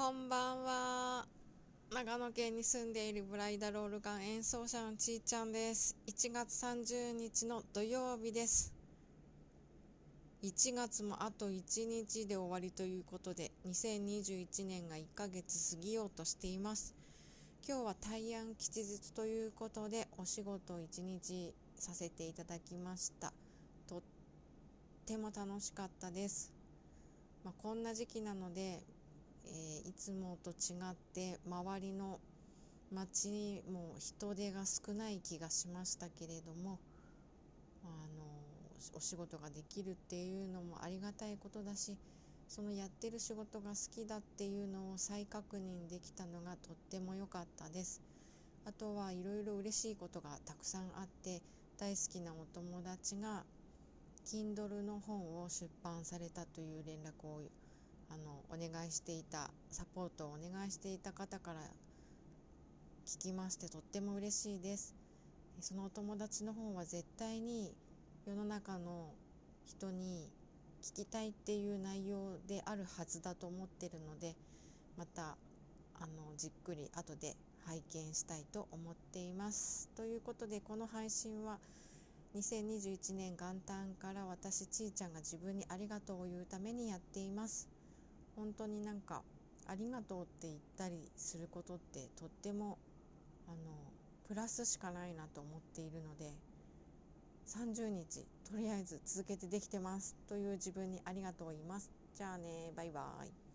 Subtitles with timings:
[0.00, 1.26] こんばんは。
[1.92, 5.94] 長野県に住んでいるブライダルオルガン演奏者のちーちゃんです。
[6.06, 8.72] 1月30日の土曜日です。
[10.42, 16.94] 1月もあと1日で終わりということで、2021年が1ヶ月過ぎようとしています。
[17.68, 23.34] 今日は大安吉日ということで、お仕事を1日させていただきました。
[23.86, 24.02] とっ
[25.04, 26.54] ても楽しかったです。
[27.44, 28.80] まあ、こんな時期なので
[29.46, 32.20] えー、いつもと違って周りの
[32.92, 36.78] 街にも人手が少ない気がしましたけれども
[37.84, 37.86] あ
[38.18, 38.24] の
[38.94, 41.96] お仕事ができるっていうのもありがたいことだし
[42.48, 48.02] そのやってる仕事が好きだっていうのを再確認できたのがとっても良かったです。
[48.66, 51.40] あとはいろいろ嬉しいことがたくさんあって
[51.78, 53.44] 大好きなお友達が
[54.26, 57.40] Kindle の本を出版されたという連絡を
[58.10, 61.60] あのお願いしていたサポートをお願いしていた方から
[63.06, 64.94] 聞きましてとっても嬉しいです。
[65.60, 67.72] そのお友達の本は絶対に
[68.26, 69.10] 世の中の
[69.66, 70.28] 人に
[70.82, 74.34] 聞きたいっていう内容であるはずだと思ってるので
[74.96, 75.36] また
[75.94, 79.88] あのじっくり後で拝見したいと思っています。
[79.96, 81.58] ということでこの配信は
[82.34, 87.68] 2021年元旦から私ちーちゃんが自分にありがとうを言うためにやっています。
[88.36, 89.22] 本当になんか
[89.66, 92.78] ありがとうって言ったりすることってとっても
[93.46, 93.56] あの
[94.26, 96.32] プラスしかないなと思っているので
[97.46, 101.90] 30日とりあえず続けてできてますという自分にありがとう言います。
[102.14, 103.49] じゃあねバイバイ。